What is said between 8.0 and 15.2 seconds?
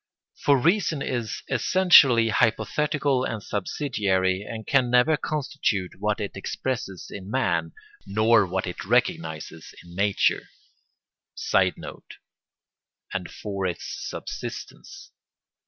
nor what it recognises in nature. [Sidenote: and for its subsistence.